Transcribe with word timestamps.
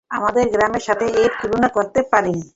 আমাদের 0.11 0.45
গ্রামের 0.49 0.83
সাথে 0.87 1.05
এর 1.21 1.31
তুলনা 1.41 1.67
করতে 1.67 1.99
পারি 2.11 2.33
না। 2.39 2.45